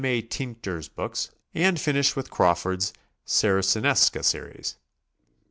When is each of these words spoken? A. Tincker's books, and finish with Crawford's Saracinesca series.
A. 0.03 0.23
Tincker's 0.23 0.89
books, 0.89 1.29
and 1.53 1.79
finish 1.79 2.15
with 2.15 2.31
Crawford's 2.31 2.91
Saracinesca 3.23 4.23
series. 4.25 4.77